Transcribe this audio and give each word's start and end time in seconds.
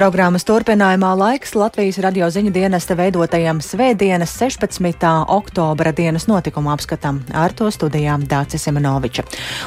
Programmas 0.00 0.46
turpinājumā 0.48 1.10
laiks 1.12 1.50
Latvijas 1.52 1.98
radio 2.00 2.24
ziņu 2.32 2.48
dienesta 2.54 2.94
veidotajam 2.96 3.58
Svētdienas 3.60 4.30
16. 4.32 5.02
oktobra 5.28 5.90
dienas 5.92 6.24
notikuma 6.24 6.72
apskatam 6.72 7.18
ar 7.36 7.52
to 7.52 7.66
studijām 7.68 8.24
Dācis 8.24 8.64
Semenoviča. 8.64 9.26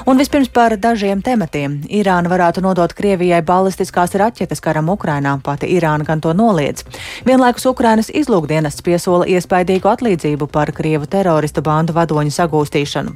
Un 0.10 0.18
vispirms 0.18 0.50
par 0.50 0.74
dažiem 0.82 1.22
tematiem. 1.22 1.76
Irāna 1.86 2.32
varētu 2.34 2.64
nodot 2.66 2.96
Krievijai 2.98 3.44
balistiskās 3.46 4.16
raķetes 4.18 4.64
karam 4.66 4.90
Ukrainā, 4.90 5.36
pati 5.38 5.70
Irāna 5.76 6.08
gan 6.08 6.18
to 6.26 6.34
noliedz. 6.34 6.82
Vienlaikus 7.30 7.70
Ukrainas 7.70 8.10
izlūkdienests 8.10 8.82
piesola 8.82 9.30
iespaidīgu 9.30 9.92
atlīdzību 9.94 10.50
par 10.50 10.74
Krievu 10.74 11.06
teroristu 11.06 11.62
bandu 11.62 11.94
vadoņu 11.94 12.34
sagūstīšanu. 12.40 13.14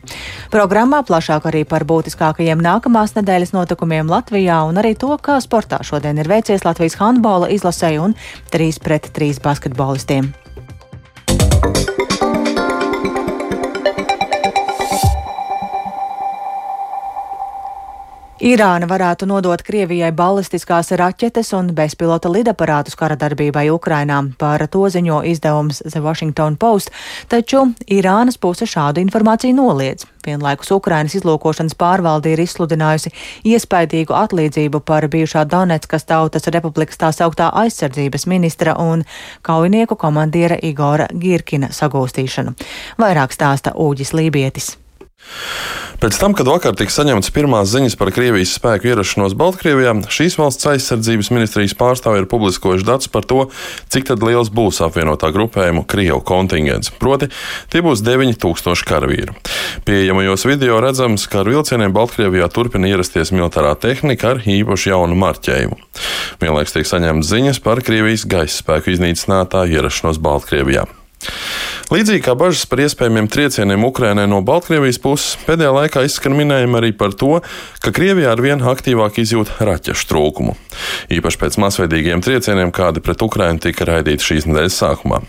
Programmā 0.54 1.02
plašāk 1.02 1.50
arī 1.50 1.65
par 1.65 1.82
būtiskākajiem 1.82 2.61
nākamās 2.61 3.18
nedēļas 3.18 3.57
notikumiem 3.57 4.06
Latvijā 4.06 4.61
un 4.70 4.78
arī 4.78 4.93
to, 4.93 5.18
kā 5.18 5.42
sportā 5.42 5.82
šodien 5.82 6.21
ir 6.21 6.29
veicies 6.29 6.61
Latvijas 6.70 7.02
handbola 7.07 7.50
izlasē 7.54 7.96
un 8.04 8.18
3 8.54 8.84
pret 8.84 9.10
3 9.16 9.42
basketbolistiem. 9.43 10.34
Irāna 18.37 18.86
varētu 18.86 19.25
nodot 19.25 19.64
Krievijai 19.65 20.11
balistiskās 20.14 20.91
raķetes 21.00 21.47
un 21.57 21.71
bezpilota 21.73 22.29
lidaparātus 22.29 22.93
kara 22.93 23.15
darbībai 23.18 23.63
Ukrainā. 23.73 24.19
Par 24.37 24.61
to 24.69 24.83
ziņo 24.93 25.23
izdevums 25.25 25.82
The 25.82 26.04
Washington 26.05 26.54
Post, 26.55 26.93
taču 27.33 27.63
Irānas 27.89 28.37
puse 28.37 28.69
šādu 28.69 29.01
informāciju 29.01 29.57
noliedz. 29.57 30.05
Vienlaikus 30.27 30.69
Ukrainas 30.75 31.18
izlūkošanas 31.18 31.73
pārvalde 31.82 32.36
ir 32.36 32.45
izsludinājusi 32.45 33.09
iespaidīgu 33.55 34.13
atlīdzību 34.13 34.85
par 34.85 35.09
bijušā 35.09 35.47
Donetskas 35.49 36.05
tautas 36.05 36.45
republikas 36.53 37.01
tā 37.01 37.09
sauktā 37.09 37.49
aizsardzības 37.66 38.29
ministra 38.29 38.77
un 38.77 39.07
kaujinieku 39.41 39.97
komandiera 39.97 40.61
Igora 40.61 41.09
Girkina 41.09 41.73
sagūstīšanu. 41.73 42.53
Vairāk 43.01 43.33
stāsta 43.33 43.73
Ūģis 43.73 44.13
Lībietis. 44.13 44.75
Pēc 45.97 46.13
tam, 46.21 46.35
kad 46.37 46.45
vakar 46.45 46.75
tika 46.77 46.93
saņemtas 46.93 47.31
pirmās 47.33 47.71
ziņas 47.71 47.95
par 47.97 48.11
Krievijas 48.13 48.51
spēku 48.53 48.91
ierašanos 48.91 49.33
Baltkrievijā, 49.37 49.95
šīs 50.13 50.35
valsts 50.37 50.67
aizsardzības 50.69 51.31
ministrijas 51.33 51.73
pārstāvji 51.79 52.21
ir 52.21 52.27
publiskojuši 52.29 52.85
datus 52.85 53.09
par 53.09 53.25
to, 53.25 53.47
cik 53.89 54.11
liels 54.21 54.51
būs 54.53 54.77
apvienotā 54.85 55.31
grupējuma 55.33 55.88
Krievu 55.89 56.21
kontingents. 56.21 56.93
Proti, 57.01 57.31
tie 57.73 57.81
būs 57.81 58.03
9000 58.05 58.85
karavīri. 58.85 59.33
Pieejamajos 59.89 60.45
video 60.45 60.77
redzams, 60.85 61.25
ka 61.25 61.41
ar 61.41 61.49
vilcieniem 61.49 61.97
Baltkrievijā 61.97 62.51
turpina 62.53 62.93
ierasties 62.93 63.33
militārā 63.33 63.73
tehnika 63.73 64.35
ar 64.35 64.45
īpašu 64.45 64.93
jaunu 64.93 65.17
marķējumu. 65.17 65.81
Vienlaikus 66.45 66.77
tiek 66.77 66.85
saņemtas 66.85 67.33
ziņas 67.33 67.63
par 67.65 67.81
Krievijas 67.81 68.29
gaisa 68.29 68.61
spēku 68.61 68.93
iznīcinātāju 68.93 69.81
ierašanos 69.81 70.21
Baltkrievijā. 70.21 70.85
Līdzīgi 71.88 72.20
kā 72.25 72.33
bažas 72.36 72.66
par 72.67 72.81
iespējamiem 72.83 73.30
triecieniem 73.31 73.86
Ukrainai 73.88 74.25
no 74.28 74.42
Baltkrievijas 74.44 74.97
puses, 75.00 75.38
pēdējā 75.47 75.69
laikā 75.72 76.02
izskan 76.03 76.36
minējumi 76.36 76.75
arī 76.81 76.89
par 77.00 77.14
to, 77.16 77.38
ka 77.80 77.94
Krievijā 77.95 78.34
ar 78.36 78.44
vien 78.44 78.59
aktīvāk 78.59 79.22
izjūt 79.23 79.53
raķešu 79.64 80.09
trūkumu. 80.09 80.58
Īpaši 81.16 81.39
pēc 81.39 81.58
masveidīgiem 81.64 82.23
triecieniem, 82.25 82.73
kādi 82.75 83.00
pret 83.06 83.23
Ukrainu 83.23 83.64
tika 83.64 83.88
raidīti 83.88 84.34
šīs 84.34 84.50
nedēļas 84.50 84.81
sākumā. 84.84 85.22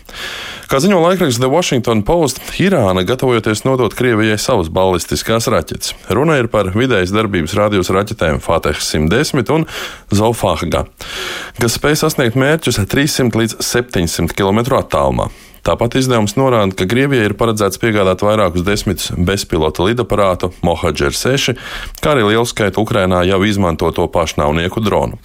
Kā 0.67 0.83
ziņo 0.83 0.99
laikraksts 0.99 1.39
The 1.39 1.47
Washington 1.47 2.03
Post, 2.03 2.43
Irāna 2.59 3.05
gatavojoties 3.07 3.63
nodot 3.63 3.95
Krievijai 3.95 4.35
savas 4.35 4.67
balistiskās 4.67 5.47
raķetes. 5.47 5.95
Runa 6.11 6.41
ir 6.43 6.51
par 6.51 6.73
vidējas 6.75 7.15
darbības 7.15 7.55
rādījus 7.55 7.95
raķetēm 7.95 8.43
Fateh 8.43 8.75
110 8.83 9.55
un 9.55 9.69
Zofahga, 10.11 10.89
kas 11.55 11.79
spēj 11.79 12.01
sasniegt 12.03 12.35
mērķus 12.35 12.83
300 12.83 13.45
līdz 13.45 13.61
700 13.63 14.35
km 14.35 14.67
attālumā. 14.83 15.31
Tāpat 15.69 15.99
izdevums 15.99 16.33
norāda, 16.33 16.73
ka 16.73 16.87
Krievijai 16.89 17.27
ir 17.27 17.35
paredzēts 17.37 17.77
piegādāt 17.77 18.23
vairākus 18.25 18.63
desmitus 18.65 19.11
bezpilota 19.13 19.83
lidaparātu 19.85 20.47
Mohadžer 20.65 21.13
6, 21.13 21.53
kā 22.01 22.15
arī 22.15 22.23
lielu 22.25 22.47
skaitu 22.49 22.81
Ukrainā 22.81 23.19
jau 23.27 23.37
izmantoto 23.45 24.07
pašnāvnieku 24.09 24.81
dronu. 24.81 25.19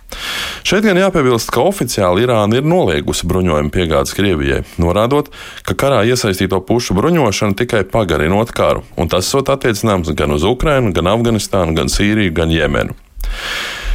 Šeit 0.61 0.85
gan 0.85 1.01
jāpiebilst, 1.01 1.49
ka 1.49 1.65
oficiāli 1.65 2.27
Irāna 2.27 2.61
ir 2.61 2.69
noliegusi 2.69 3.25
bruņojumu 3.31 3.73
piegādes 3.73 4.13
Krievijai, 4.19 4.67
norādot, 4.77 5.31
ka 5.65 5.79
karā 5.81 6.03
iesaistīto 6.11 6.61
pušu 6.69 6.93
bruņošana 6.99 7.57
tikai 7.63 7.81
pagarinot 7.89 8.53
karu, 8.53 8.85
un 9.01 9.09
tas 9.09 9.31
sot 9.33 9.49
attiecināms 9.55 10.13
gan 10.13 10.37
uz 10.37 10.45
Ukrainu, 10.45 10.93
gan 10.93 11.09
Afganistānu, 11.15 11.73
gan 11.79 11.89
Sīriju, 11.89 12.37
gan 12.37 12.53
Jemenu. 12.53 12.99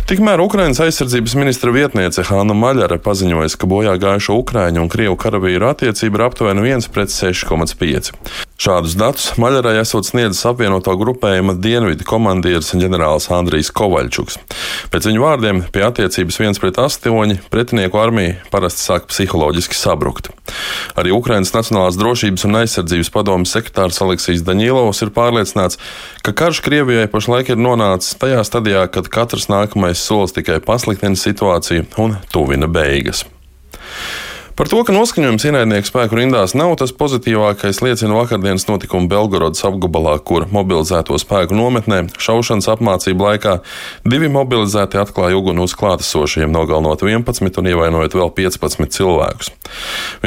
Tikmēr 0.10 0.42
Ukrainas 0.42 0.80
aizsardzības 0.82 1.36
ministra 1.38 1.70
vietniece 1.70 2.24
Hanna 2.26 2.56
Maļara 2.58 2.96
paziņoja, 3.06 3.52
ka 3.62 3.68
bojā 3.70 3.92
gājušo 4.02 4.40
Ukrāņu 4.42 4.82
un 4.82 4.88
Krievu 4.90 5.14
karavīru 5.22 5.68
attiecība 5.70 6.18
ir 6.18 6.24
aptuveni 6.26 6.64
1 6.66 6.88
pret 6.96 7.14
6,5. 7.14 8.10
Šādus 8.60 8.96
datus 8.98 9.28
Maļarai 9.38 9.76
esot 9.84 10.10
sniedzis 10.10 10.42
apvienoto 10.50 10.96
grupējuma 10.98 11.54
dienvidu 11.62 12.08
komandieris 12.10 12.74
ģenerālis 12.74 13.30
Andrijs 13.38 13.70
Kovaļčuks. 13.78 14.40
Pēc 14.90 15.12
viņu 15.12 15.22
vārdiem 15.22 15.62
pie 15.70 15.86
attiecības 15.86 16.42
1 16.42 16.60
pret 16.64 16.82
8 16.82 17.46
pretinieku 17.54 18.02
armija 18.02 18.40
parasti 18.50 18.82
sāk 18.88 19.06
psiholoģiski 19.14 19.78
sabrukt. 19.78 20.32
Arī 20.98 21.14
Ukrainas 21.14 21.54
Nacionālās 21.54 22.02
drošības 22.02 22.48
un 22.50 22.58
aizsardzības 22.64 23.14
padomas 23.14 23.54
sekretārs 23.54 24.02
Aleksijs 24.02 24.42
Daņīlovs 24.48 25.06
ir 25.06 25.14
pārliecināts, 25.14 25.78
ka 26.26 26.34
karš 26.34 26.64
Krievijai 26.66 27.06
pašlaik 27.14 27.54
ir 27.54 27.62
nonācis 27.62 28.18
tajā 28.18 28.42
stadijā, 28.48 28.88
kad 28.90 29.08
katrs 29.14 29.48
nākamais 29.54 29.99
solis 30.08 30.34
tikai 30.36 30.60
pasliktina 30.66 31.18
situāciju 31.18 31.86
un 31.98 32.16
tuvina 32.32 32.68
beigas. 32.68 33.26
Par 34.60 34.68
to, 34.68 34.82
ka 34.84 34.92
noskaņojums 34.92 35.46
ienaidnieku 35.48 35.88
spēku 35.88 36.18
rindās 36.20 36.52
nav 36.52 36.74
tas 36.82 36.92
pozitīvākais, 36.92 37.78
liecina 37.80 38.18
vakardienas 38.18 38.66
notikumi 38.68 39.08
Belgorodas 39.08 39.64
apgabalā, 39.64 40.18
kur 40.20 40.50
mobilizēto 40.52 41.16
spēku 41.16 41.56
nometnē 41.56 42.02
šaušanas 42.20 42.68
apmācību 42.74 43.24
laikā 43.24 43.54
divi 44.04 44.28
mobilizēti 44.28 45.00
atklāja 45.00 45.40
uguni 45.40 45.64
uz 45.64 45.78
klātesošiem, 45.80 46.52
nogalinot 46.52 47.08
11 47.08 47.62
un 47.64 47.72
ievainojot 47.72 48.20
vēl 48.20 48.36
15 48.42 49.00
cilvēkus. 49.00 49.54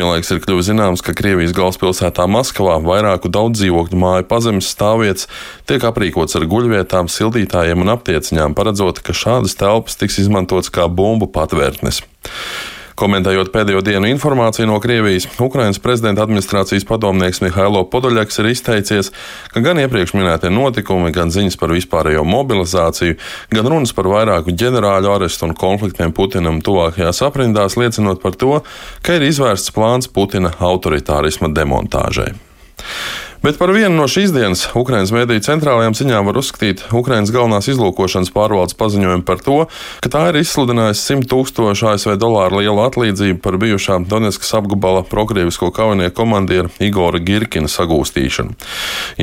Vienlaikus 0.01 0.33
ir 0.33 0.41
kļuvis 0.47 0.71
zināms, 0.73 1.05
ka 1.05 1.13
Krievijas 1.13 1.53
galvaspilsētā 1.61 2.25
Maskavā 2.25 2.81
vairāku 2.89 3.29
daudz 3.29 3.61
dzīvokļu 3.61 4.01
māju 4.01 4.31
pazemes 4.33 4.73
stāvvietas 4.73 5.29
tiek 5.69 5.85
aprīkots 5.85 6.41
ar 6.41 6.49
guļvietām, 6.49 7.13
sildītājiem 7.13 7.85
un 7.85 7.99
aptieciņām, 7.99 8.57
paredzot, 8.57 9.05
ka 9.05 9.13
šādas 9.13 9.61
telpas 9.61 10.01
tiks 10.01 10.23
izmantotas 10.25 10.73
kā 10.73 10.89
bumbu 10.89 11.29
patvērtnes. 11.29 12.07
Komentējot 12.99 13.49
pēdējo 13.55 13.81
dienu 13.85 14.09
informāciju 14.13 14.69
no 14.69 14.79
Krievijas, 14.83 15.27
Ukrainas 15.41 15.81
prezidenta 15.83 16.25
administrācijas 16.27 16.85
padomnieks 16.89 17.41
Mihailo 17.45 17.85
Podoļaks 17.89 18.41
ir 18.43 18.51
izteicies, 18.53 19.11
ka 19.55 19.63
gan 19.65 19.81
iepriekš 19.81 20.15
minētie 20.19 20.53
notikumi, 20.53 21.13
gan 21.15 21.33
ziņas 21.33 21.57
par 21.61 21.73
vispārējo 21.73 22.25
mobilizāciju, 22.29 23.17
gan 23.55 23.71
runas 23.73 23.95
par 23.97 24.11
vairāku 24.13 24.53
ģenerāļu 24.53 25.13
arestu 25.15 25.49
un 25.49 25.57
konfliktiem 25.59 26.13
Putinam 26.13 26.61
tuvākajās 26.65 27.25
aprindās 27.25 27.79
liecinot 27.81 28.23
par 28.23 28.37
to, 28.37 28.61
ka 29.03 29.17
ir 29.17 29.29
izvērsts 29.31 29.73
plāns 29.75 30.11
Putina 30.13 30.53
autoritārisma 30.61 31.53
demontāžai. 31.57 32.33
Bet 33.43 33.57
par 33.59 33.73
vienu 33.75 33.97
no 33.99 34.05
šīs 34.07 34.31
dienas 34.31 34.61
Ukraiņas 34.79 35.11
mēdīju 35.11 35.43
centrālajām 35.43 35.97
ziņām 35.99 36.29
var 36.29 36.37
uzskatīt 36.39 36.85
Ukraiņas 36.95 37.33
galvenās 37.35 37.67
izlūkošanas 37.73 38.31
pārvaldes 38.31 38.77
paziņojumu 38.79 39.25
par 39.27 39.41
to, 39.43 39.57
ka 39.99 40.11
tā 40.15 40.21
ir 40.31 40.37
izsludinājusi 40.39 41.03
100 41.09 41.27
tūkstošu 41.33 41.89
ASV 41.91 42.15
dolāru 42.23 42.61
lielu 42.61 42.79
atlīdzību 42.85 43.41
par 43.43 43.57
bijušā 43.59 43.97
Donetskas 44.07 44.55
apgabala 44.61 45.01
prokrievisko 45.11 45.73
kaujinieku 45.75 46.15
komandieru 46.21 46.71
Igora 46.87 47.19
Girkina 47.19 47.67
sagūstīšanu. 47.67 48.55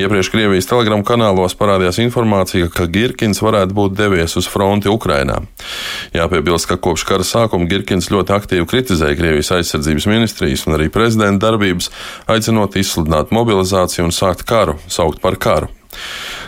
Iepriekš 0.03 0.31
Krievijas 0.35 0.67
telegramu 0.67 1.07
kanālos 1.07 1.55
parādījās 1.55 2.01
informācija, 2.03 2.67
ka 2.75 2.89
Girkins 2.91 3.39
varētu 3.39 3.77
būt 3.79 3.95
devies 4.01 4.35
uz 4.35 4.51
fronti 4.51 4.91
Ukrainā. 4.91 5.45
Jāpiebilst, 6.11 6.67
ka 6.67 6.75
kopš 6.75 7.07
kara 7.07 7.23
sākuma 7.23 7.71
Girkins 7.71 8.11
ļoti 8.11 8.35
aktīvi 8.35 8.67
kritizēja 8.67 9.15
Krievijas 9.15 9.55
aizsardzības 9.61 10.11
ministrijas 10.11 10.67
un 10.67 10.75
arī 10.75 10.91
prezidenta 10.91 11.47
darbības, 11.47 11.87
aicinot 12.27 12.75
izsludināt 12.83 13.31
mobilizāciju 13.31 14.08
un 14.09 14.15
sākt 14.15 14.47
karu, 14.49 14.79
saukt 14.89 15.21
par 15.21 15.37
karu. 15.37 15.69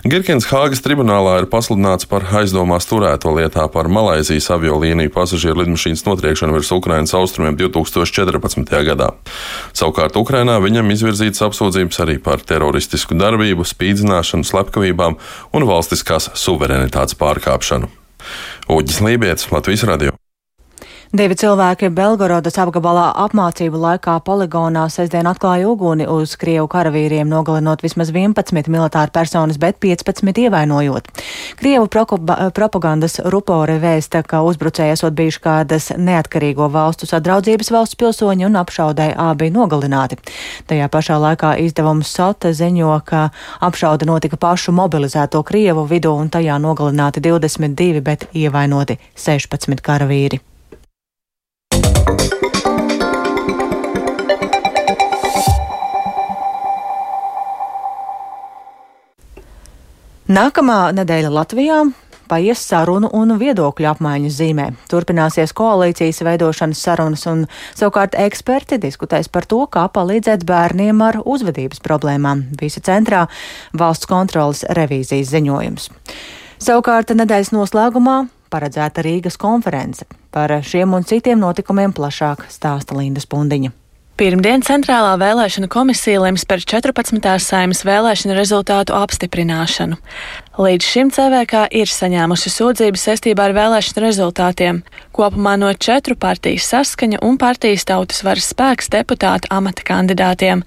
Girkins 0.06 0.48
Hāgas 0.50 0.82
tribunālā 0.82 1.34
ir 1.42 1.48
pasludināts 1.50 2.08
par 2.10 2.24
aizdomās 2.40 2.88
turēto 2.90 3.34
lietā 3.36 3.68
par 3.74 3.90
Malaisijas 3.92 4.50
aviolīniju 4.56 5.12
pasažieru 5.14 5.62
lidmašīnas 5.62 6.06
notriekšanu 6.08 6.56
virs 6.56 6.72
Ukrainas 6.74 7.14
austrumiem 7.18 7.58
2014. 7.60 8.74
gadā. 8.88 9.12
Savukārt 9.78 10.18
Ukrainā 10.18 10.58
viņam 10.64 10.94
izvirzītas 10.96 11.46
apsūdzības 11.50 12.02
arī 12.06 12.18
par 12.24 12.42
teroristisku 12.42 13.18
darbību, 13.18 13.68
spīdzināšanu, 13.68 14.48
slepkavībām 14.48 15.20
un 15.54 15.70
valstiskās 15.70 16.32
suverenitātes 16.38 17.18
pārkāpšanu. 17.22 17.92
Uģis 18.72 19.02
Lībijams, 19.06 19.50
Latvijas 19.54 19.90
Radio. 19.90 20.18
Divi 21.12 21.36
cilvēki 21.36 21.90
Belgorodas 21.92 22.56
apgabalā 22.64 23.10
apmācību 23.26 23.76
laikā 23.84 24.14
poligonā 24.24 24.86
sestdien 24.88 25.28
atklāja 25.28 25.68
uguni 25.68 26.06
uz 26.08 26.38
Krievu 26.40 26.70
karavīriem, 26.72 27.28
nogalinot 27.28 27.82
vismaz 27.84 28.14
11 28.16 28.70
militāru 28.72 29.12
personas, 29.12 29.58
bet 29.60 29.76
15 29.84 30.40
ievainojot. 30.46 31.10
Krievu 31.60 31.90
propagandas 32.56 33.20
rupore 33.34 33.76
vēsta, 33.84 34.22
ka 34.24 34.40
uzbrucēji 34.48 34.96
esot 34.96 35.18
bijuši 35.18 35.42
kādas 35.44 35.90
neatkarīgo 36.00 36.70
valstu 36.72 37.10
sadraudzības 37.10 37.74
valsts 37.76 38.00
pilsoņi 38.00 38.48
un 38.48 38.56
apšaudai 38.62 39.10
abi 39.20 39.50
nogalināti. 39.52 40.16
Tajā 40.72 40.88
pašā 40.94 41.18
laikā 41.26 41.58
izdevums 41.66 42.08
Sota 42.08 42.54
ziņo, 42.56 42.94
ka 43.04 43.26
apšauda 43.60 44.08
notika 44.08 44.40
pašu 44.40 44.72
mobilizēto 44.80 45.44
Krievu 45.44 45.84
vidū 45.92 46.16
un 46.16 46.32
tajā 46.32 46.56
nogalināti 46.56 47.20
22, 47.28 48.00
bet 48.00 48.30
ievainoti 48.32 48.96
16 49.20 49.84
karavīri. 49.84 50.40
Nākamā 60.32 60.94
nedēļa 60.96 61.28
Latvijā 61.34 61.78
paies 62.32 62.62
sarunu 62.64 63.10
un 63.18 63.34
viedokļu 63.36 63.88
apmaiņas 63.90 64.36
zīmē. 64.38 64.68
Turpināsies 64.88 65.52
koalīcijas 65.58 66.22
veidošanas 66.24 66.84
sarunas, 66.86 67.26
un 67.28 67.42
savukārt 67.76 68.16
eksperti 68.16 68.80
diskutēs 68.80 69.28
par 69.28 69.44
to, 69.50 69.66
kā 69.68 69.84
palīdzēt 69.92 70.46
bērniem 70.48 71.04
ar 71.04 71.20
uzvedības 71.26 71.84
problēmām. 71.84 72.46
Visa 72.62 72.80
centrā 72.86 73.26
valsts 73.76 74.08
kontrolas 74.08 74.64
revīzijas 74.78 75.34
ziņojums. 75.34 75.92
Savukārt 76.64 77.12
nedēļas 77.18 77.52
noslēgumā 77.58 78.18
paredzēta 78.54 79.04
Rīgas 79.04 79.36
konference. 79.42 80.08
Par 80.32 80.62
šiem 80.64 80.96
un 80.96 81.04
citiem 81.04 81.44
notikumiem 81.44 81.92
plašāk 81.98 82.48
stāsta 82.48 82.96
Linda 82.96 83.20
Spundiņa. 83.20 83.81
Pirmdien 84.22 84.62
Centrālā 84.62 85.16
vēlēšana 85.18 85.66
komisija 85.74 86.20
lems 86.22 86.44
par 86.46 86.62
14. 86.62 87.24
saimas 87.42 87.80
vēlēšana 87.82 88.36
rezultātu 88.38 88.94
apstiprināšanu. 88.94 89.96
Līdz 90.62 90.86
šim 90.86 91.10
CVK 91.10 91.64
ir 91.74 91.90
saņēmusi 91.90 92.52
sūdzības 92.54 93.06
saistībā 93.08 93.48
ar 93.48 93.56
vēlēšanu 93.58 94.04
rezultātiem, 94.04 94.84
kopumā 95.18 95.56
no 95.58 95.72
četru 95.74 96.14
partijas 96.22 96.68
saskaņa 96.70 97.24
un 97.26 97.40
partijas 97.42 97.88
tautas 97.90 98.22
varas 98.22 98.52
spēks 98.54 98.94
deputātu 98.94 99.50
amata 99.50 99.88
kandidātiem. 99.90 100.62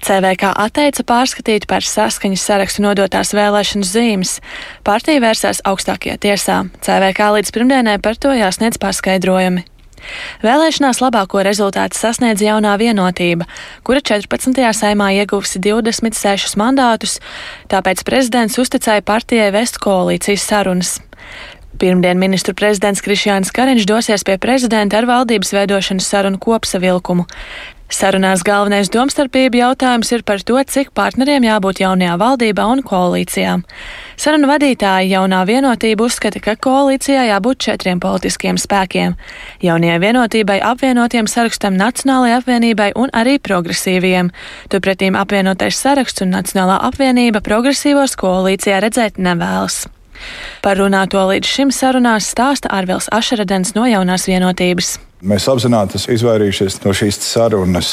CVK 0.00 0.54
atteica 0.64 1.04
pārskatīt 1.04 1.68
par 1.68 1.84
saskaņas 1.84 2.46
sarakstu 2.48 2.86
nodotās 2.86 3.36
vēlēšanu 3.36 3.84
zīmes. 3.84 4.38
Partija 4.80 5.20
vērsās 5.28 5.60
augstākajā 5.68 6.16
tiesā. 6.24 6.62
CVK 6.80 7.30
līdz 7.36 7.52
pirmdienai 7.52 8.00
par 8.00 8.16
to 8.16 8.32
jāsniedz 8.32 8.80
paskaidrojumi. 8.80 9.68
Vēlēšanās 10.44 11.00
labāko 11.02 11.42
rezultātu 11.46 11.98
sasniedz 11.98 12.42
jaunā 12.44 12.74
vienotība, 12.80 13.48
kura 13.86 14.02
14. 14.04 14.60
saimā 14.76 15.10
ieguvusi 15.20 15.62
26 15.62 16.58
mandātus, 16.60 17.18
tāpēc 17.72 18.04
prezidents 18.06 18.60
uzticēja 18.60 19.04
partijai 19.06 19.50
vest 19.54 19.80
koalīcijas 19.82 20.46
sarunas. 20.50 20.96
Pirmdien 21.78 22.20
ministru 22.22 22.54
prezidents 22.54 23.02
Krišjāns 23.02 23.50
Kariņš 23.54 23.86
dosies 23.90 24.22
pie 24.26 24.36
prezidenta 24.38 25.00
ar 25.00 25.08
valdības 25.10 25.50
veidošanas 25.56 26.06
sarunu 26.06 26.38
kopsavilkumu. 26.38 27.26
Sarunās 27.92 28.40
galvenais 28.40 28.88
domstarpība 28.88 29.58
jautājums 29.58 30.08
ir 30.16 30.22
par 30.24 30.40
to, 30.40 30.56
cik 30.56 30.94
partneriem 30.96 31.44
jābūt 31.44 31.82
jaunajā 31.82 32.14
valdībā 32.18 32.64
un 32.72 32.80
koalīcijā. 32.82 33.58
Sarunu 34.16 34.48
vadītāji 34.48 35.12
jaunā 35.12 35.42
vienotība 35.44 36.06
uzskata, 36.08 36.40
ka 36.40 36.56
koalīcijā 36.56 37.26
jābūt 37.28 37.60
četriem 37.66 38.00
politiskiem 38.00 38.56
spēkiem. 38.58 39.18
Jaunajai 39.62 40.00
vienotībai 40.00 40.58
apvienotiem 40.64 41.28
sarakstam 41.28 41.76
Nacionālajai 41.76 42.40
apvienībai 42.40 42.90
un 42.96 43.12
arī 43.12 43.36
progresīviem. 43.38 44.32
Turpretīm 44.72 45.20
apvienotais 45.20 45.76
saraksts 45.76 46.24
un 46.24 46.32
Nacionālā 46.34 46.80
apvienība 46.88 47.44
progresīvos 47.44 48.16
koalīcijā 48.16 48.80
redzēt 48.80 49.20
nevēlas. 49.20 49.84
Par 50.64 50.80
runāto 50.80 51.20
līdz 51.28 51.56
šim 51.56 51.74
sarunās 51.74 52.32
stāsta 52.32 52.72
Arvils 52.72 53.10
Ašaradens 53.12 53.74
no 53.76 53.84
jaunās 53.90 54.24
vienotības. 54.30 54.96
Mēs 55.24 55.46
apzināti 55.48 55.96
esam 55.96 56.12
izvairījušies 56.18 56.74
no 56.82 56.92
šīs 56.92 57.16
sarunas, 57.24 57.90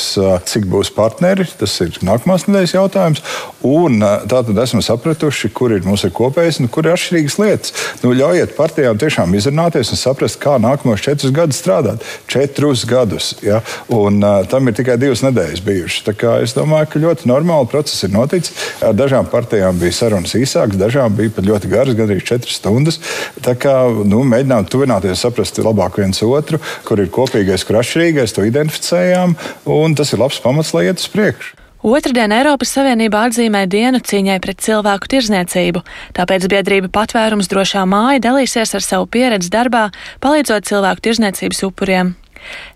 cik 0.52 0.66
būs 0.68 0.90
partneri. 0.92 1.46
Tas 1.56 1.78
ir 1.80 1.96
nākamās 2.04 2.44
nedēļas 2.44 2.74
jautājums. 2.76 3.22
Un 3.64 4.02
tātad 4.02 4.58
esam 4.60 4.82
sapratuši, 4.84 5.52
kur 5.56 5.72
ir 5.72 5.86
mūsu 5.88 6.10
kopējais 6.12 6.60
un 6.60 6.68
kur 6.68 6.90
ir 6.90 6.96
atšķirīgas 6.98 7.38
lietas. 7.40 7.76
Nu, 8.02 8.12
ļaujiet 8.18 8.56
partijām 8.58 9.00
tiešām 9.00 9.36
izrunāties 9.40 9.94
un 9.94 10.02
saprast, 10.02 10.42
kā 10.44 10.58
nākamos 10.60 11.06
četrus 11.06 11.32
gadus 11.36 11.62
strādāt. 11.62 12.04
Četrus 12.28 12.84
gadus. 12.90 13.30
Ja? 13.46 13.62
Un, 13.88 14.20
uh, 14.20 14.42
tam 14.52 14.68
ir 14.68 14.76
tikai 14.82 15.00
divas 15.00 15.24
nedēļas 15.24 15.64
bijušas. 15.64 16.12
Es 16.44 16.58
domāju, 16.58 16.90
ka 16.92 17.04
ļoti 17.06 17.32
normāli 17.32 17.72
process 17.72 18.10
ir 18.10 18.12
noticis. 18.12 18.52
Ar 18.84 18.98
dažām 18.98 19.32
partijām 19.32 19.80
bija 19.80 19.96
sarunas 20.02 20.36
īsākas, 20.36 20.82
dažām 20.82 21.16
bija 21.16 21.32
pat 21.38 21.48
ļoti 21.48 21.72
garas, 21.72 21.96
gandrīz 21.96 22.28
četras 22.28 22.60
stundas. 22.60 23.00
Tā 23.40 23.56
kā 23.56 23.78
nu, 24.04 24.26
mēģinām 24.28 24.68
tuvināties, 24.68 25.24
saprast 25.24 25.64
labāk 25.64 26.02
viens 26.02 26.20
otru, 26.28 26.60
kur 26.84 27.00
ir 27.00 27.08
kopējais 27.08 27.21
kopīgais, 27.22 27.66
kur 27.68 27.80
atšķirīgais, 27.82 28.36
to 28.36 28.46
identificējām, 28.50 29.38
un 29.70 29.98
tas 29.98 30.14
ir 30.14 30.22
labs 30.22 30.42
pamats, 30.44 30.74
lai 30.76 30.90
iet 30.90 31.02
uz 31.02 31.10
priekšu. 31.14 31.58
Otradien 31.82 32.30
Eiropas 32.30 32.70
Savienība 32.76 33.24
atzīmē 33.26 33.64
dienu 33.66 33.98
cīņai 34.06 34.36
pret 34.44 34.60
cilvēku 34.62 35.10
tirzniecību, 35.10 35.82
tāpēc 36.14 36.46
biedrība 36.52 36.92
patvērums 36.94 37.50
drošā 37.50 37.88
māja 37.90 38.22
dalīsies 38.22 38.76
ar 38.78 38.86
savu 38.86 39.08
pieredzi 39.10 39.50
darbā, 39.50 39.88
palīdzot 40.22 40.70
cilvēku 40.70 41.02
tirzniecības 41.08 41.64
upuriem. 41.66 42.14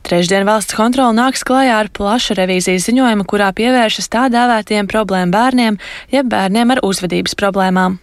Trešdien 0.06 0.45
valsts 0.50 0.77
kontrola 0.77 1.13
nāks 1.13 1.45
klajā 1.45 1.77
ar 1.83 1.91
plašu 1.94 2.38
revīzijas 2.39 2.89
ziņojumu, 2.89 3.27
kurā 3.30 3.51
pievēršas 3.53 4.09
tā 4.09 4.25
dēvētiem 4.33 4.89
problēmu 4.89 5.38
bērniem, 5.38 5.77
jeb 6.13 6.33
bērniem 6.33 6.74
ar 6.74 6.81
uzvedības 6.86 7.38
problēmām. 7.38 8.00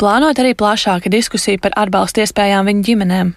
Plānot 0.00 0.38
arī 0.40 0.54
plašāka 0.58 1.12
diskusija 1.12 1.60
par 1.62 1.76
atbalstu 1.76 2.24
iespējām 2.24 2.68
viņu 2.70 2.86
ģimenēm. 2.88 3.32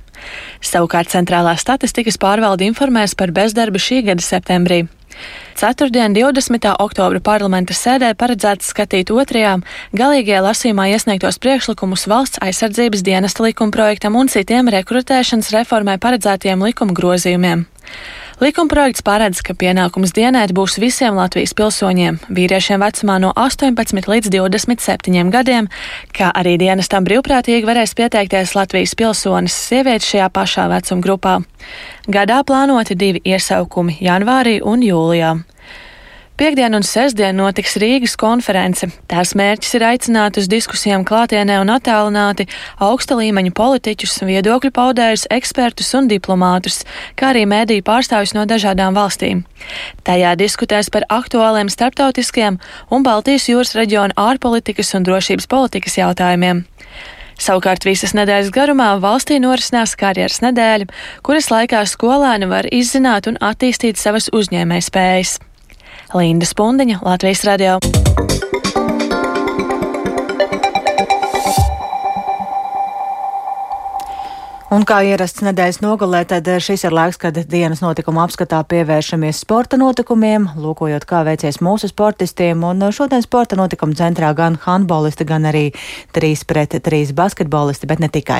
Savukārt 0.63 1.11
Centrālā 1.11 1.55
statistikas 1.59 2.19
pārvalde 2.21 2.67
informēs 2.69 3.15
par 3.19 3.33
bezdarbu 3.35 3.81
šī 3.81 4.03
gada 4.09 4.23
septembrī. 4.23 4.85
Ceturtdien, 5.53 6.15
20. 6.17 6.65
oktobra 6.81 7.19
parlamenta 7.21 7.75
sēdē 7.77 8.13
paredzēts 8.17 8.71
skatīt 8.73 9.11
otrajā 9.13 9.59
galīgajā 9.93 10.39
lasījumā 10.41 10.87
iesniegtos 10.95 11.37
priekšlikumus 11.43 12.07
valsts 12.09 12.41
aizsardzības 12.41 13.05
dienesta 13.05 13.45
likuma 13.45 13.75
projektam 13.75 14.17
un 14.17 14.31
citiem 14.33 14.71
rekrutēšanas 14.73 15.53
reformai 15.53 15.99
paredzētiem 16.01 16.65
likuma 16.65 16.97
grozījumiem. 16.97 17.67
Likumprojekts 18.43 18.99
paredz, 19.07 19.39
ka 19.39 19.53
pienākums 19.55 20.11
dienēt 20.11 20.51
būs 20.57 20.73
visiem 20.81 21.15
Latvijas 21.15 21.53
pilsoņiem, 21.55 22.17
vīriešiem 22.27 22.81
vecumā 22.83 23.15
no 23.23 23.29
18 23.39 24.09
līdz 24.11 24.31
27 24.33 25.29
gadiem, 25.31 25.69
kā 26.11 26.27
arī 26.35 26.57
dienestam 26.59 27.07
brīvprātīgi 27.07 27.63
varēs 27.69 27.95
pieteikties 27.95 28.51
Latvijas 28.57 28.97
pilsonis 28.99 29.55
sievietes 29.69 30.09
šajā 30.11 30.27
pašā 30.35 30.67
vecuma 30.73 31.05
grupā. 31.05 31.37
Gadā 32.11 32.41
plānoti 32.43 32.99
divi 32.99 33.23
iesaukumi- 33.23 33.95
janvārī 34.09 34.59
un 34.59 34.83
jūlijā. 34.83 35.37
Piektdien 36.33 36.73
un 36.73 36.81
sestdien 36.81 37.35
notiks 37.37 37.75
Rīgas 37.77 38.15
konference. 38.17 38.87
Tās 39.05 39.35
mērķis 39.37 39.75
ir 39.77 39.83
aicināt 39.85 40.39
uz 40.41 40.47
diskusijām 40.49 41.03
klātienē 41.05 41.59
un 41.61 41.69
attālināti 41.69 42.47
augsta 42.81 43.19
līmeņa 43.19 43.51
politiķus, 43.53 44.15
viedokļu 44.25 44.71
paudējus, 44.73 45.27
ekspertus 45.35 45.93
un 45.99 46.09
diplomātus, 46.09 46.79
kā 47.13 47.29
arī 47.35 47.45
mēdīju 47.51 47.85
pārstāvjus 47.85 48.33
no 48.33 48.47
dažādām 48.49 48.97
valstīm. 48.97 49.45
Tajā 50.09 50.33
diskutēs 50.41 50.89
par 50.89 51.05
aktuāliem 51.13 51.69
starptautiskiem 51.69 52.57
un 52.89 53.05
Baltijas 53.05 53.45
jūras 53.53 53.75
reģiona 53.77 54.17
ārpolitikas 54.17 54.89
un 54.97 55.05
drošības 55.05 55.45
politikas 55.53 56.01
jautājumiem. 56.01 56.65
Savukārt 57.37 57.85
visas 57.85 58.17
nedēļas 58.17 58.49
garumā 58.53 58.89
valstī 59.05 59.37
norisinās 59.37 59.93
karjeras 60.01 60.41
nedēļa, 60.41 60.89
kuras 61.21 61.53
laikā 61.53 61.85
skolēni 61.85 62.49
var 62.49 62.73
izzināt 62.73 63.29
un 63.29 63.37
attīstīt 63.37 64.01
savas 64.01 64.33
uzņēmējspējas. 64.33 65.39
Linda 66.13 66.45
Spundiņa, 66.45 66.99
Latvijas 67.01 67.43
radio. 67.43 67.79
Un 74.73 74.87
kā 74.89 75.03
ierasts 75.05 75.43
nedēļas 75.45 75.83
nogalē, 75.83 76.23
tad 76.25 76.47
šis 76.65 76.87
ir 76.87 76.93
laiks, 76.95 77.19
kad 77.21 77.35
dienas 77.45 77.83
notikuma 77.83 78.23
apskatā 78.25 78.57
pievēršamies 78.71 79.43
sporta 79.43 79.77
notikumiem, 79.77 80.47
lūkojot, 80.57 81.03
kā 81.05 81.19
veicies 81.27 81.59
mūsu 81.61 81.91
sportistiem. 81.91 82.63
Un 82.65 82.81
šodien 82.89 83.21
sporta 83.21 83.53
notikuma 83.59 83.93
centrā 83.93 84.31
gan 84.33 84.57
handbolisti, 84.63 85.27
gan 85.29 85.45
arī 85.45 85.67
3 86.17 86.41
pret 86.49 86.73
3 86.87 87.13
basketbolisti, 87.13 87.89
bet 87.91 88.01
ne 88.01 88.09
tikai. 88.09 88.39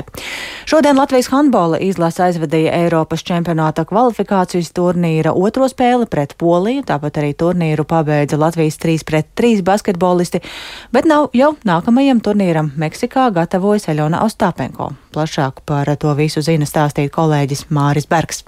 Šodien 0.66 0.98
Latvijas 0.98 1.30
handbola 1.30 1.78
izlase 1.78 2.26
aizvadīja 2.26 2.74
Eiropas 2.80 3.22
čempionāta 3.22 3.86
kvalifikācijas 3.86 4.74
turnīra 4.74 5.36
otro 5.38 5.70
spēli 5.70 6.10
pret 6.10 6.34
Poliju, 6.42 6.88
tāpat 6.90 7.22
arī 7.22 7.36
turnīru 7.38 7.86
pabeidza 7.86 8.42
Latvijas 8.42 8.82
3 8.82 9.06
pret 9.06 9.30
3 9.38 9.62
basketbolisti, 9.70 10.42
bet 10.90 11.06
nav 11.06 11.30
jau 11.38 11.54
nākamajam 11.62 12.26
turnīram 12.26 12.74
Meksikā 12.74 13.30
gatavojas 13.38 13.92
Eļona 13.94 14.26
Ostāpenko. 14.26 14.96
Plašāk 15.14 15.62
par 15.70 15.94
to 16.02 16.10
visu 16.18 16.23
zina 16.46 16.66
stāstīt 16.70 17.12
kolēģis 17.14 17.66
Māris 17.70 18.08
Bergs. 18.10 18.44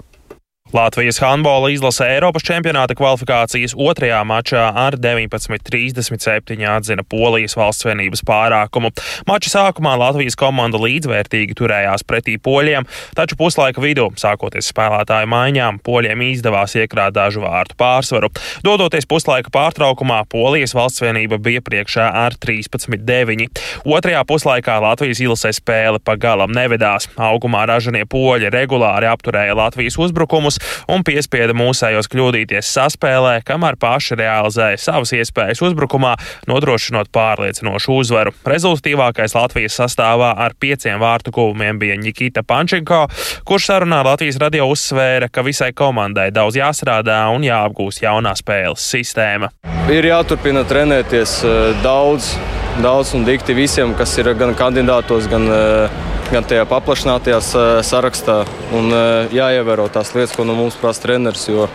Latvijas 0.72 1.20
handbola 1.22 1.68
izlase 1.70 2.02
Eiropas 2.10 2.42
čempionāta 2.42 2.96
kvalifikācijas 2.98 3.76
otrajā 3.78 4.18
mačā 4.26 4.64
ar 4.74 4.96
19.37 4.98 6.64
atzina 6.66 7.04
Polijas 7.06 7.54
valsts 7.54 7.86
vienības 7.86 8.24
pārākumu. 8.26 8.90
Mača 9.30 9.52
sākumā 9.52 9.92
Latvijas 10.00 10.34
komanda 10.36 10.80
līdzvērtīgi 10.82 11.54
turējās 11.54 12.02
pretī 12.02 12.34
poļiem, 12.42 12.82
taču 13.14 13.38
puslaika 13.38 13.84
vidū, 13.84 14.08
sākoties 14.18 14.72
spēlētāju 14.72 15.30
maiņām, 15.30 15.78
poļiem 15.86 16.24
izdevās 16.32 16.74
iekrāt 16.74 17.14
dažu 17.14 17.44
vārtu 17.46 17.78
pārsvaru. 17.78 18.32
Dodoties 18.66 19.06
puslaika 19.06 19.54
pārtraukumā, 19.54 20.24
Polijas 20.26 20.74
valsts 20.74 21.04
vienība 21.06 21.38
bija 21.38 21.62
priekšā 21.62 22.08
ar 22.24 22.34
13-9. 22.42 23.46
Otrajā 23.86 24.26
puslaikā 24.26 24.80
Latvijas 24.82 25.22
ilasē 25.22 25.54
spēle 25.54 26.02
pa 26.02 26.18
galam 26.18 26.50
nevedās. 26.50 27.06
Augumā 27.14 27.68
ražanie 27.70 28.02
poļi 28.02 28.50
regulāri 28.50 29.06
apturēja 29.14 29.54
Latvijas 29.62 30.00
uzbrukumus 30.02 30.55
uzvaras 30.56 30.84
un 30.88 31.02
piespieda 31.04 31.54
mūsējos 31.56 32.08
kļūdīties 32.10 32.68
saspēlē, 32.70 33.42
kamēr 33.44 33.76
paši 33.76 34.16
realizēja 34.16 34.78
savas 34.78 35.12
iespējas 35.12 35.62
uzbrukumā, 35.62 36.16
nodrošinot 36.46 37.10
pārliecinošu 37.12 37.92
uzvaru. 38.00 38.32
Rezultatīvākais 38.44 39.34
Latvijas 39.34 39.76
sastāvā 39.76 40.34
ar 40.36 40.54
pieciem 40.58 41.00
vārtu 41.00 41.32
guvumiem 41.32 41.78
bija 41.78 41.96
Nikita 41.96 42.42
Pančenko, 42.42 43.06
kurš 43.44 43.66
sarunā 43.70 44.02
Latvijas 44.04 44.38
radio 44.40 44.68
uzsvēra, 44.70 45.28
ka 45.28 45.42
visai 45.42 45.72
komandai 45.72 46.30
daudz 46.30 46.56
jāstrādā 46.56 47.26
un 47.34 47.44
jāapgūst 47.46 48.02
jaunā 48.02 48.36
spēles 48.36 48.82
sistēma. 48.82 49.50
Ir 49.90 50.06
jāturpina 50.06 50.64
trenēties 50.66 51.40
eh, 51.44 51.72
daudz, 51.82 52.34
daudz 52.82 53.14
un 53.16 53.26
dikti 53.26 53.54
visiem, 53.56 53.94
kas 53.96 54.16
ir 54.18 54.32
gan 54.38 54.54
kandidātos, 54.56 55.28
gan 55.30 55.46
uh, 55.50 56.15
gan 56.32 56.44
tajā 56.46 56.64
paplašinātajā 56.68 57.38
sarakstā. 57.86 58.40
Un 58.76 58.90
jāievēro 59.34 59.86
tās 59.92 60.12
lietas, 60.16 60.34
ko 60.36 60.46
no 60.48 60.56
mums 60.58 60.78
prasa 60.80 61.06
treneris, 61.06 61.46
jo 61.50 61.68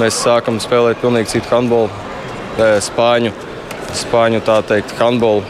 mēs 0.00 0.18
sākam 0.22 0.60
spēlēt 0.62 1.00
pilnīgi 1.02 1.36
citu 1.36 1.52
handbolu, 1.52 1.90
spāņu, 2.56 3.32
spāņu 4.06 4.42
tā 4.46 4.60
teikt, 4.66 4.96
handbolu. 5.00 5.44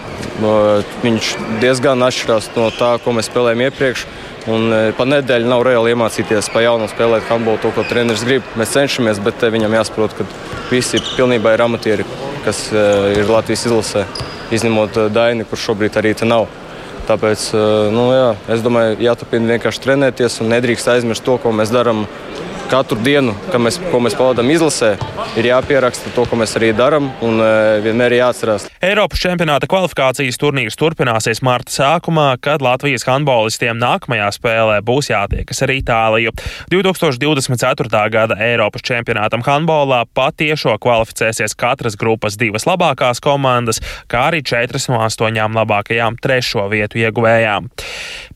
Viņš 1.02 1.32
diezgan 1.62 2.04
atšķirās 2.06 2.50
no 2.56 2.70
tā, 2.76 2.96
ko 3.02 3.14
mēs 3.16 3.30
spēlējām 3.30 3.66
iepriekš. 3.68 4.06
Un 4.52 4.70
pa 4.94 5.02
nedēļu 5.08 5.48
nav 5.50 5.64
reāli 5.66 5.90
iemācīties 5.94 6.52
pa 6.54 6.62
jaunu 6.62 6.86
spēlēt 6.90 7.26
handbolu, 7.26 7.58
to, 7.62 7.72
ko 7.74 7.82
treneris 7.88 8.22
grib. 8.26 8.44
Mēs 8.54 8.76
cenšamies, 8.76 9.18
bet 9.24 9.42
viņam 9.42 9.74
jāsaprot, 9.74 10.14
ka 10.14 10.26
visi 10.70 11.00
pilnībā 11.16 11.56
ir 11.56 11.64
amatieri, 11.64 12.06
kas 12.44 12.68
ir 12.70 13.26
Latvijas 13.26 13.66
izlasē, 13.66 14.04
izņemot 14.54 15.00
Daini, 15.10 15.48
kurš 15.50 15.72
šobrīd 15.72 15.98
arī 15.98 16.14
te 16.14 16.28
nav. 16.28 16.46
Tāpēc 17.06 17.42
eh, 17.54 17.64
nu, 17.94 18.08
jā, 18.10 18.30
es 18.50 18.62
domāju, 18.64 18.96
jāturpina 19.04 19.54
vienkārši 19.54 19.82
trenēties 19.84 20.40
un 20.42 20.50
nedrīkst 20.50 20.90
aizmirst 20.96 21.24
to, 21.26 21.36
ko 21.42 21.52
mēs 21.54 21.70
darām 21.74 22.04
katru 22.70 22.98
dienu, 23.02 23.34
mēs, 23.62 23.78
ko 23.90 24.00
mēs 24.02 24.16
pavadām 24.18 24.48
izlasē, 24.50 24.96
ir 25.38 25.48
jāpieraksta 25.50 26.10
to, 26.14 26.24
ko 26.28 26.38
mēs 26.40 26.56
arī 26.58 26.72
darām, 26.76 27.08
un 27.24 27.40
uh, 27.40 27.76
vienmēr 27.84 28.16
ir 28.16 28.22
jāatcerās. 28.24 28.66
Eiropas 28.84 29.22
čempionāta 29.22 29.68
kvalifikācijas 29.70 30.38
turnīrs 30.40 30.78
turpināsies 30.78 31.42
marta 31.46 31.74
sākumā, 31.74 32.28
kad 32.42 32.64
Latvijas 32.64 33.06
handbolistiem 33.06 33.78
nākamajā 33.80 34.28
spēlē 34.34 34.80
būs 34.86 35.10
jātiekas 35.12 35.62
ar 35.64 35.72
Itāliju. 35.76 36.34
2024. 36.72 38.02
gada 38.12 38.38
Eiropas 38.48 38.84
čempionātam 38.86 39.44
handbolā 39.46 40.02
patiešo 40.16 40.76
kvalificēsies 40.82 41.56
katras 41.58 41.96
grupas 41.96 42.38
divas 42.40 42.66
labākās 42.68 43.22
komandas, 43.24 43.80
kā 44.10 44.26
arī 44.32 44.42
četras 44.46 44.90
no 44.92 45.00
astoņām 45.06 45.56
labākajām 45.62 46.18
trešo 46.22 46.66
vietu 46.72 47.00
ieguvējām. 47.04 47.70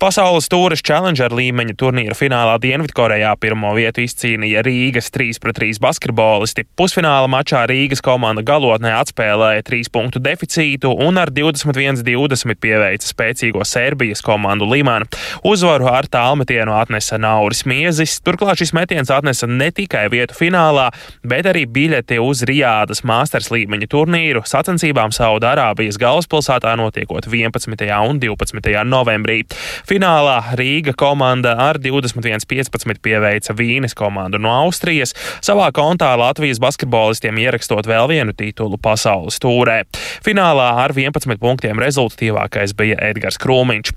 Pasaules 0.00 0.49
tūres 0.52 0.84
Challenger 0.87 1.34
līmeņa 1.37 1.76
turnīra 1.80 2.16
finālā 2.16 2.56
Dienvidkorejā 2.62 3.34
pirmo 3.40 3.75
vietu 3.76 4.04
izcīnīja 4.06 4.19
izcīnīja 4.20 4.62
Rīgas 4.64 5.08
3-3 5.14 5.80
basketbolisti. 5.80 6.66
Pusfināla 6.76 7.28
mačā 7.30 7.64
Rīgas 7.68 8.02
komanda 8.04 8.42
galotnē 8.44 8.92
atspēlēja 8.98 9.64
3 9.64 9.90
punktu 9.92 10.20
deficītu 10.20 10.92
un 10.92 11.18
ar 11.20 11.30
21-20 11.32 12.58
pieveica 12.60 13.06
spēcīgo 13.06 13.64
Serbijas 13.64 14.20
komandu 14.24 14.68
Limanu. 14.68 15.08
Uzvaru 15.46 15.88
ar 15.88 16.08
tālmetienu 16.10 16.74
atnesa 16.76 17.18
Nauris 17.18 17.64
Miezis. 17.64 18.18
Turklāt 18.20 18.60
šis 18.60 18.74
metiens 18.76 19.10
atnesa 19.10 19.48
ne 19.48 19.70
tikai 19.72 20.08
vietu 20.12 20.36
finālā, 20.36 20.90
bet 21.24 21.48
arī 21.48 21.64
biļeti 21.66 22.20
uz 22.20 22.44
Rijādas 22.48 23.04
Masters 23.06 23.50
līmeņa 23.54 23.88
turnīru 23.90 24.44
sacensībām 24.46 25.14
Saudārābijas 25.16 25.98
galvaspilsētā 26.00 26.76
notiekot 26.80 27.30
11. 27.30 27.88
un 28.10 28.20
12. 28.20 28.76
novembrī. 28.84 29.40
Finālā 29.88 30.38
Rīga 30.60 30.94
komanda 30.98 31.56
ar 31.70 31.80
21-15 31.80 33.00
pieveica 33.02 33.56
Vīnes 33.56 33.96
komandu 33.96 34.09
komandu 34.10 34.40
no 34.42 34.50
Austrijas, 34.66 35.14
savā 35.44 35.70
kontā 35.74 36.10
Latvijas 36.18 36.58
basketbolistiem 36.62 37.38
ierakstot 37.38 37.86
vēl 37.86 38.08
vienu 38.10 38.34
titulu 38.34 38.78
pasaules 38.82 39.38
tūrē. 39.42 39.84
Finālā 40.26 40.72
ar 40.82 40.94
11 40.96 41.38
punktiem 41.40 41.78
rezultatīvākais 41.80 42.74
bija 42.78 42.98
Edgars 43.10 43.38
Krūmiņš. 43.40 43.94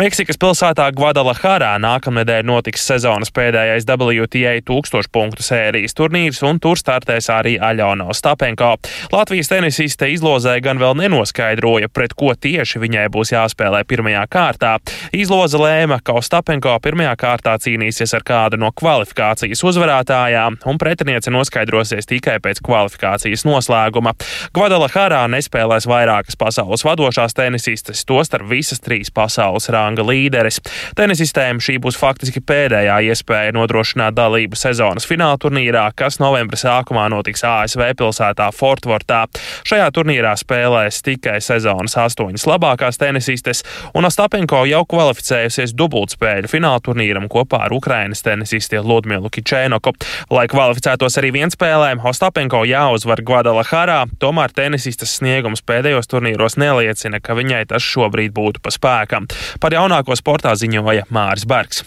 Meksikas 0.00 0.40
pilsētā 0.40 0.88
Guadalajarā 0.96 1.74
nākamnedēļ 1.82 2.46
notiks 2.48 2.86
sezonas 2.88 3.32
pēdējais 3.36 3.86
WTA 3.88 4.56
1000 4.66 5.12
punktu 5.12 5.44
sērijas 5.44 5.96
turnīrs, 5.98 6.40
un 6.46 6.60
tur 6.62 6.80
startēs 6.80 7.28
arī 7.34 7.56
Aļona 7.60 8.08
Ostapenko. 8.10 8.72
Latvijas 9.12 9.50
tenisiste 9.52 10.08
izlozē 10.14 10.56
gan 10.64 10.80
vēl 10.80 10.96
nenoskaidroja, 11.02 11.90
pret 11.92 12.14
ko 12.16 12.32
tieši 12.34 12.80
viņai 12.80 13.06
būs 13.12 13.34
jāspēlē 13.34 13.82
pirmajā 13.90 14.24
kārtā. 14.30 14.76
Izloze 15.16 15.60
lēma, 15.60 16.00
ka 16.04 16.16
Ostapenko 16.20 16.76
pirmajā 16.82 17.16
kārtā 17.20 17.56
cīnīsies 17.60 18.14
ar 18.16 18.24
kādu 18.26 18.60
no 18.60 18.70
kvalifikācijas 18.72 19.49
kvalifikācijas 19.50 19.64
uzvarētājām, 19.66 20.58
un 20.66 20.78
pretiniece 20.78 21.30
noskaidrosies 21.30 22.06
tikai 22.06 22.38
pēc 22.40 22.60
kvalifikācijas 22.62 23.44
noslēguma. 23.44 24.14
Gvadalaharā 24.54 25.26
nespēlēs 25.28 25.86
vairākas 25.86 26.36
pasaules 26.36 26.84
vadošās 26.84 27.34
tenisistes, 27.34 28.04
tostarp 28.04 28.48
visas 28.48 28.80
trīs 28.80 29.10
pasaules 29.10 29.68
ranga 29.68 30.02
līderis. 30.02 30.60
Tenisistēm 30.96 31.60
šī 31.60 31.78
būs 31.82 31.98
faktiski 31.98 32.40
pēdējā 32.40 33.00
iespēja 33.10 33.52
nodrošināt 33.52 34.14
dalību 34.14 34.56
sezonas 34.56 35.06
fināla 35.06 35.38
turnīrā, 35.38 35.90
kas 35.94 36.20
novembra 36.20 36.56
sākumā 36.56 37.08
notiks 37.10 37.42
ASV 37.44 37.94
pilsētā 37.96 38.50
Fortvortā. 38.54 39.26
Šajā 39.66 39.90
turnīrā 39.90 40.36
spēlēs 40.38 41.02
tikai 41.02 41.40
sezonas 41.42 41.96
astoņas 41.98 42.46
labākās 42.46 43.00
tenisistes, 43.00 43.64
un 43.94 44.06
Ostapenko 44.06 44.64
jau 44.68 44.84
kvalificējusies 44.86 45.74
dubultspēļu 45.74 46.50
fināla 46.50 46.82
turnīram 46.84 47.28
kopā 47.30 47.64
ar 47.66 47.74
Ukrainas 47.74 48.22
tenisisti 48.26 48.80
Ludmilu 48.80 49.30
Kičēnoku. 49.40 49.94
Lai 50.30 50.46
kvalificētos 50.50 51.18
arī 51.20 51.32
vienspēlēm, 51.40 52.04
Ostapenko 52.06 52.62
jāuzvar 52.68 53.24
Guadalajarā, 53.26 54.04
tomēr 54.22 54.54
tenisistas 54.54 55.16
sniegums 55.18 55.64
pēdējos 55.66 56.10
turnīros 56.10 56.58
neliecina, 56.60 57.22
ka 57.24 57.36
viņai 57.38 57.64
tas 57.72 57.84
šobrīd 57.84 58.36
būtu 58.36 58.62
pa 58.62 58.74
spēkam. 58.74 59.28
Par 59.60 59.76
jaunāko 59.76 60.16
sportā 60.18 60.54
ziņoja 60.60 61.08
Māris 61.10 61.48
Bergs. 61.48 61.84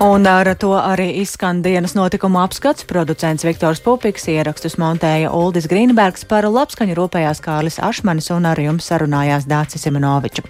Un 0.00 0.24
ar 0.24 0.48
to 0.56 0.70
arī 0.80 1.10
izskan 1.20 1.58
dienas 1.60 1.92
notikuma 1.92 2.46
apskats. 2.46 2.86
Producents 2.88 3.44
Viktors 3.44 3.82
Pupiks 3.84 4.22
ierakstus 4.32 4.78
montēja 4.80 5.28
Uldis 5.36 5.66
Grīnbergs 5.68 6.24
par 6.24 6.48
labskaņu 6.48 6.96
rūpējās 6.96 7.42
Kārlis 7.44 7.76
Ašmanis 7.84 8.30
un 8.32 8.48
ar 8.48 8.56
jums 8.56 8.88
sarunājās 8.88 9.44
Dācis 9.50 9.84
Simenoviča. 9.84 10.46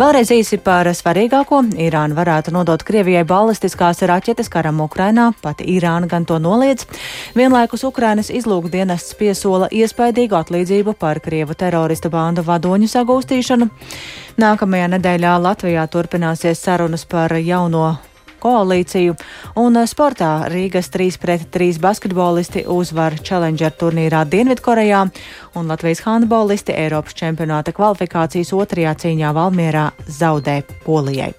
Vēlreiz 0.00 0.32
īsi 0.38 0.56
par 0.64 0.88
svarīgāko. 0.88 1.60
Irāna 1.76 2.16
varētu 2.16 2.56
nodot 2.56 2.86
Krievijai 2.88 3.26
balistiskās 3.28 4.00
raķetes 4.00 4.48
karam 4.48 4.80
Ukrainā, 4.80 5.28
pat 5.44 5.60
Irāna 5.60 6.08
gan 6.08 6.24
to 6.24 6.40
noliedz. 6.40 6.88
Vienlaikus 7.36 7.84
Ukrainas 7.84 8.32
izlūkdienests 8.32 9.12
piesola 9.20 9.68
iespaidīgu 9.68 10.40
atlīdzību 10.40 10.96
par 10.96 11.20
Krievu 11.20 11.52
teroristu 11.52 12.08
bandu 12.08 12.48
vadoņu 12.48 12.88
sagūstīšanu. 12.96 13.68
Nākamajā 14.40 14.92
nedēļā 14.96 15.38
Latvijā 15.50 15.84
turpināsies 15.84 16.64
sarunas 16.64 17.04
par 17.04 17.36
jauno 17.36 17.98
koalīciju, 18.46 19.16
un 19.58 19.80
sportā 19.90 20.46
Rīgas 20.52 20.90
3 20.94 21.18
pret 21.22 21.46
3 21.54 21.80
basketbolisti 21.82 22.66
uzvar 22.70 23.18
Challenger 23.18 23.74
turnīrā 23.74 24.22
Dienvidkorejā, 24.30 25.02
un 25.56 25.70
Latvijas 25.70 26.04
handbolisti 26.06 26.74
Eiropas 26.76 27.16
čempionāta 27.18 27.74
kvalifikācijas 27.74 28.52
otrajā 28.54 28.94
cīņā 29.02 29.32
Valmierā 29.34 29.88
zaudē 30.06 30.60
Polijai. 30.84 31.32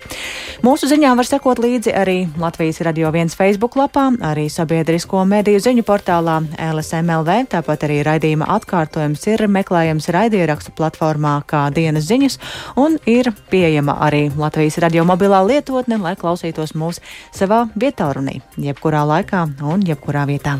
Mūsu 0.65 0.89
ziņām 0.89 1.19
var 1.19 1.27
sekot 1.29 1.61
līdzi 1.61 1.93
arī 1.93 2.17
Latvijas 2.41 2.81
Radio 2.85 3.11
1 3.13 3.35
Facebook 3.37 3.77
lapā, 3.77 4.07
arī 4.25 4.47
sabiedrisko 4.49 5.21
mediju 5.29 5.61
ziņu 5.61 5.85
portālā 5.85 6.39
LSMLV, 6.57 7.35
tāpat 7.53 7.85
arī 7.87 7.99
raidījuma 8.07 8.49
atkārtojums 8.57 9.27
ir 9.29 9.45
meklējams 9.53 10.09
raidierakstu 10.15 10.73
platformā 10.77 11.37
kā 11.47 11.67
dienas 11.73 12.09
ziņas, 12.09 12.39
un 12.81 12.97
ir 13.05 13.29
pieejama 13.51 13.99
arī 14.07 14.25
Latvijas 14.33 14.79
radio 14.81 15.05
mobilā 15.07 15.43
lietotne, 15.45 16.01
lai 16.01 16.15
klausītos 16.17 16.73
mūsu 16.73 16.96
raidījums 16.97 17.35
savā 17.35 17.67
vietā 17.75 18.13
runī, 18.13 18.41
jebkurā 18.57 19.05
laikā 19.05 19.47
un 19.63 19.81
jebkurā 19.85 20.25
vietā. 20.27 20.59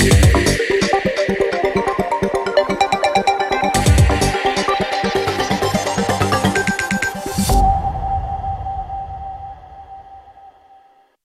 Yeah. 0.00 0.39